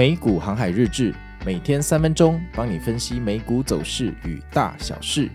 [0.00, 5.28] 美股航海日志，每天三分钟，帮你分析美股走势与大小事。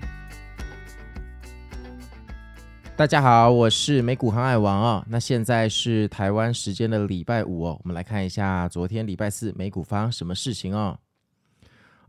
[2.95, 5.05] 大家好，我是美股航海王哦。
[5.07, 10.97] 那现在是台湾时间的礼拜五哦，我们来看一下昨天礼拜四美股发生什么事情哦。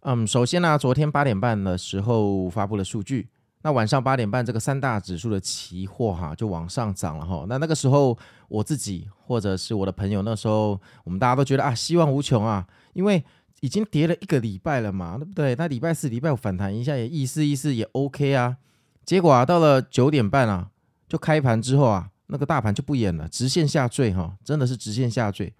[0.00, 3.28] 嗯，首先呢，昨天八点半的时候发布了数据。
[3.62, 7.44] 那晚上八点半，这个三大指数的期货哈就往上涨了哈。
[7.48, 8.16] 那那个时候
[8.48, 13.24] 我自己或者是我的朋友，那时候我们大家都觉得啊，希望无穷啊，因为
[13.60, 15.54] 已经跌了一个礼拜了嘛，对不对？
[15.56, 18.56] 那礼拜四、礼拜五反弹一下也意思意思也 OK 啊。
[19.04, 20.68] 结果啊，到了九点半啊，
[21.08, 25.52] 就开盘之后啊，那个大盘就不演了，直线下坠哈，真的是直线下坠。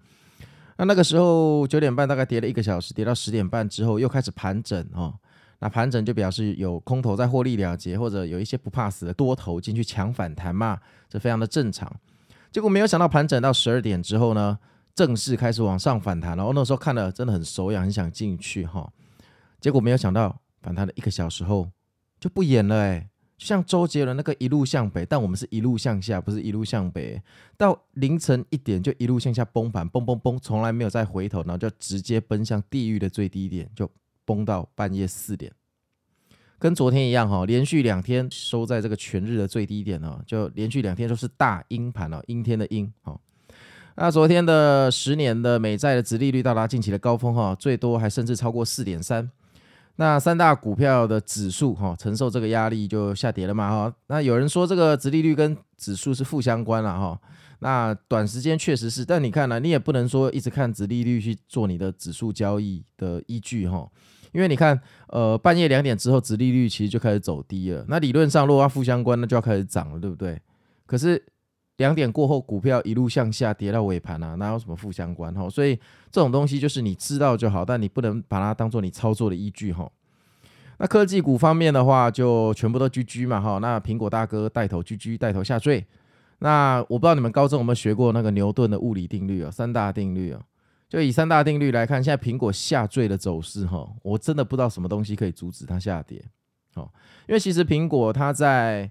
[0.77, 5.13] 那那个时候九点半大概跌了一个小时，跌到十点半之后又开始盘整哦。
[5.59, 11.91] 那盘整就表示有空头在获利了结，或者有一些不怕死的多头进去抢反弹嘛，这非常的正常。
[12.51, 14.59] 结果没有想到盘整到十二点之后呢，
[14.93, 18.87] 正式开始往上反弹，然后那时候看了真的很手痒，很想进去哈。
[19.59, 21.67] 结果没有想到反弹了一个小时后
[22.19, 27.19] 就不演了哎，就像周杰伦那个一路向北，但我们是一路向下，不是一路向北。
[27.57, 33.89] 到凌晨一点就一路向下崩盘，崩崩崩，从来没有再回头，然后就直接奔向地狱的最低点就。
[34.27, 35.49] 崩到半夜四点，
[36.59, 43.17] 跟昨天一样哈，连续两天收在这个全日的最低点哦，就连续两天都是大阴盘哦，阴天的阴哦。
[43.95, 49.31] 那昨天的十年的美债的殖利率到达近期的高峰哈，最多还甚至超过四点三。
[49.99, 53.95] 那三大股票的指数哈，承受这个压力就下跌了嘛哈。
[54.05, 57.19] 那有人说这个殖利率跟指数是负相关了哈。
[57.59, 63.89] 那短时间确实是，但你看呢，你也不能说一直看殖利率去做你的指数交易的依据哈。
[64.37, 67.83] 因为你看，呃，半夜两点之后，殖利率其实就开始走低了。
[67.87, 70.39] 那理论上，如果要负相关，那就要开始涨了，对不对？
[70.85, 71.19] 可是
[71.77, 75.49] 两点过后，股票一路向下跌到尾盘啊，哪有什么负相关哈？
[75.49, 75.75] 所以
[76.11, 79.91] 这种东西就是你知道就好，但你不能把它当做你操作的依据哈。
[80.77, 83.57] 那科技股方面的话，就全部都 GG 嘛哈。
[83.57, 85.83] 那苹果大哥带头 GG，带头下坠。
[86.37, 90.39] 那我不知道你们高中有没有学过那个牛顿的物理定律啊，三大定律啊。
[90.89, 96.23] 就以三大定律来看，现在苹果下坠的走势，哈，我真的不知道什么东西可以阻止它下跌，
[96.75, 96.89] 哦，
[97.27, 98.89] 因为其实苹果它在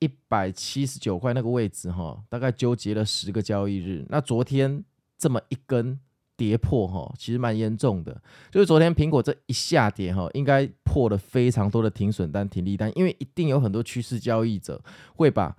[0.00, 4.04] 一百七十九块那个位置，哈，大概纠结了十个交易日。
[4.10, 4.84] 那昨天
[5.16, 5.98] 这么一根
[6.36, 8.20] 跌破，哈，其实蛮严重的。
[8.50, 14.82] 就是昨天苹果这一下跌，哈，应该破了非常多的停损单、停利单，因为一定有很多趋势交易者
[15.14, 15.56] 会把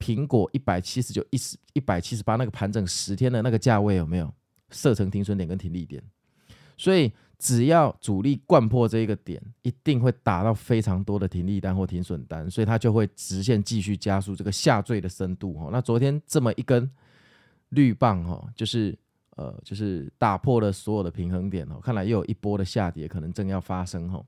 [0.00, 4.32] 苹果一百七十九、一十、一百七十八那个盘整十天的那个价位有没有？
[4.72, 6.02] 设成停损点跟停利点，
[6.76, 15.68] 所以只要主力灌破这一个点，一定会打到非常多的停利单或停损单，所以它就会直线继续加速这个下坠的深度哈。
[15.72, 16.88] 那昨天这么一根
[17.70, 18.96] 绿棒哈，就是
[19.36, 24.24] 呃就是打破了所有的平衡点哦，看来又有一波的下跌可能正要发生哈。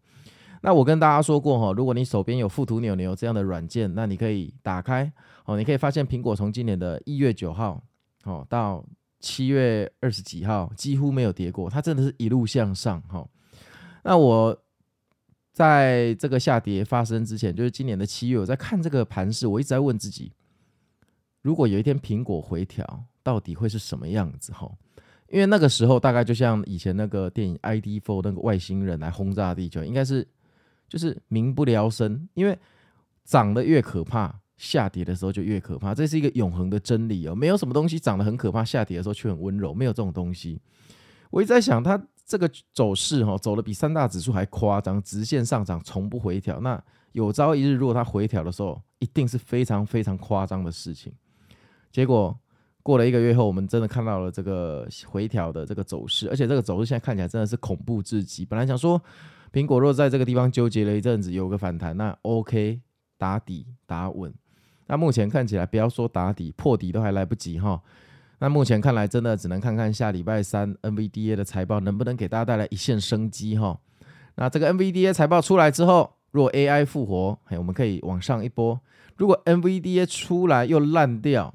[0.61, 5.13] 那我跟大家说过哈，如果你手边有富途牛牛这样的软件，那你可以打开
[5.45, 7.81] 哦，你可以发现苹果从今年的一月九号
[8.25, 8.85] 哦到。
[9.25, 13.27] 七月二十几号几乎没有跌过，它真的是一路向上哈。
[14.03, 14.63] 那我
[15.51, 20.31] 在这个下跌发生之前，就是今年的七月，我在看这个盘势，我一直在问自己，
[21.41, 24.71] 如果有一天苹果回调，到底会是什么样子哈？
[25.31, 30.29] 因为那个时候大概就像以前那个电影《ID4》那个外星人来轰炸地球，应该是
[30.87, 32.59] 就是民不聊生，因为
[33.25, 34.39] 涨得越可怕。
[34.57, 37.35] 下跌的时候就越可怕，这是一个永恒的真理哦。
[37.35, 40.61] 没有什么东西涨得很可怕，下跌的时候却很温柔，没有这种东西。
[41.31, 46.61] 我一直在想，它这个走势哈，走的比三大指数还夸张，直线上涨，从不回调。
[46.61, 46.81] 那
[47.13, 51.13] 有朝一日，如果它回调的时候，一定是非常非常夸张的事情。
[51.91, 52.39] 结果
[52.83, 58.45] 过了一个月后，我们真的看到了这个回调的这个走势，而且这个走势现在看起来真的是恐怖至极。
[58.45, 59.03] 本来想说，
[59.53, 62.81] 苹果若在这个地方纠结了一阵子，有个反弹，那 OK，
[63.19, 64.33] 打底打稳。
[64.87, 67.81] 那目前看起来，不要说打底破底都还来不及哈。
[68.39, 73.79] 那目前看来，真的只能看看下礼拜三 NVDA 的财报能不能给大家带来一线生机哈。
[74.35, 78.79] 那这个 NVDA 财报出来之后，若 AI 复活，嘿，我们可以往上一波；
[79.17, 81.55] 如果 NVDA 出来又烂掉，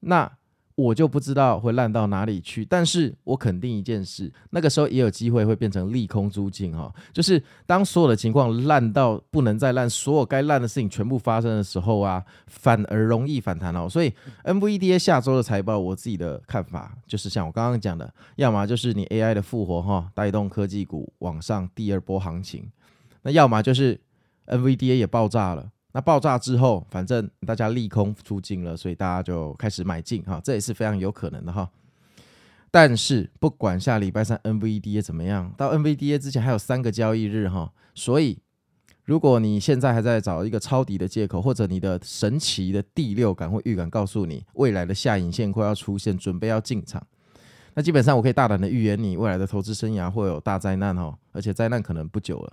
[0.00, 0.32] 那。
[0.76, 13.88] 我就不知道会烂到哪里去，但是我肯定一件事，那个时候也有机会会变成利空出尽哈，就是当所有的情况烂到不能再烂，所有该烂的事情全部发生的时候啊，反而容易反弹哦。
[13.88, 14.12] 所以
[14.44, 22.70] NVDA 下周的财报，我自己的看法就是像我刚刚讲的，要么就是你 AI 的复活哈，带动科技股往上第二波行情，
[23.22, 23.98] 那要么就是
[24.46, 25.70] NVDA 也爆炸了。
[25.96, 31.66] 那爆炸之后，反正大家利空出尽了，所以大家就开始买进哈，这也是非常有可能的哈。
[32.70, 38.38] 但是不管下礼拜三 NVDA 怎么样，到 NVDA 之前还有三个交易日哈，所以
[39.06, 47.02] 如果你现在还在找一个抄底的借口，或者你的神奇的第六感或预感告诉你未来的下影线快要出现，准备要进场，
[47.72, 52.52] 那基本上我可以大胆的预言你未来的投资生涯会有大灾难哈，而且灾难可能不久了。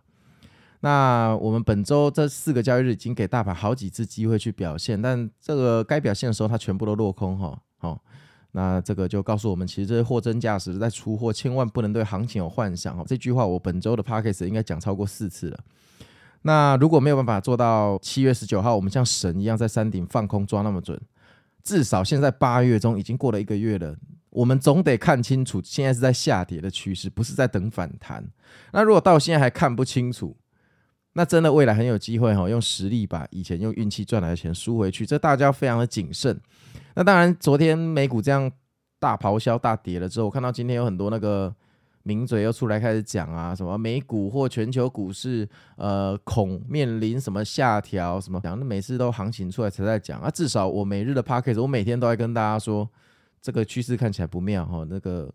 [0.84, 8.04] 那我们本周这四个交易日已经给大盘好几次机会去表现，但这个该表现的时候它全部都落空哈，好。
[8.52, 13.06] 那这个就告诉我们，其实这是货真价实在出货，千万不能对行情有幻想哦。
[13.08, 15.60] 这句话我本周的 podcast 应该讲超过四次了。
[16.42, 21.02] 那如果没有办法做到七月十九号，我们像神一样在山顶放空抓那么准，
[21.64, 23.96] 至少现在八月中已经过了一个月了，
[24.30, 28.24] 我们总得看清楚，现在是在下跌的趋势，不是在等反弹。
[28.74, 30.38] 那如果到现在还看不清楚，
[31.14, 36.40] 那真的未来很有机会哈，用实力把以前用运气赚来的钱输回去，这大家非常的谨慎。
[36.96, 38.52] 那当然，昨天美股这样
[39.00, 41.54] 大咆哮、大跌了之后，我看到今天有很多那个
[42.04, 50.30] 名嘴又出来开始讲啊，什么美股或全球股市，呃，恐面临什么下调，什么讲，那每次都行情出来才在讲啊。
[50.30, 52.90] 至少我每日的 podcast，我每天都在跟大家说，
[53.42, 55.32] 这个趋势看起来不妙哈，那个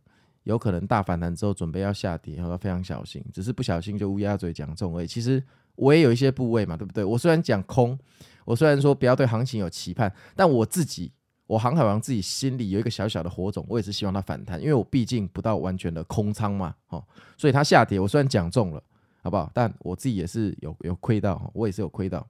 [0.49, 5.07] 有可能大反弹之后准备要下跌，要非常小心，只是不小心就乌鸦嘴讲中而已。
[5.07, 5.43] 其实
[5.77, 7.05] 我也有一些部位嘛，对不对？
[7.05, 7.99] 我虽然讲空，
[8.45, 11.13] 我虽然说不要对行情有期盼，但我自己。
[11.47, 17.03] 我航海王自己心里有一个小小的火种，我也是希望它反弹，因为我毕竟不到完全的空仓嘛，哦，
[17.39, 18.83] 所以它下跌，我虽然讲中了，
[19.23, 19.51] 好不好？
[19.55, 22.27] 但我自己也是有有亏到，我也是有亏到。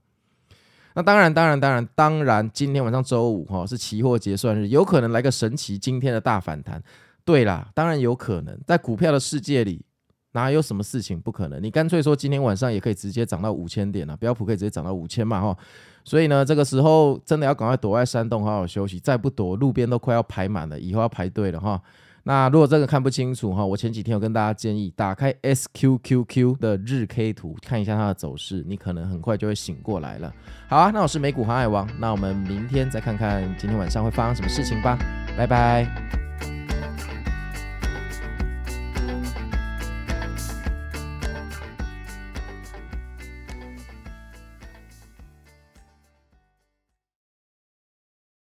[0.94, 6.80] 那当然，当然，当然，当然，今天晚上周五哈是期货结算日，有可能来个神奇今天的大反弹。
[7.28, 9.84] 对啦，当然有可能，在股票的世界里。
[10.32, 11.60] 哪有什么事情不可能？
[11.60, 15.56] 你干脆说今天晚上也可以直接涨到五千点了，标普可以直接涨到五千嘛哈。
[16.04, 21.80] 所以呢，这个时候真的要赶快躲在山洞好好休息，再不躲，路边都快要排满了，以后要排队了哈。
[22.24, 30.32] 那如果这个看不清楚哈，我前几天有跟大家建议，打开 SQQQ 的日 K 图看一下它的走势，你可能很快就会醒过来了。
[30.68, 34.98] 好啊，那我是美股航海王，那我们明天再看看今天晚上会发生什么事情吧，
[35.36, 36.17] 拜拜。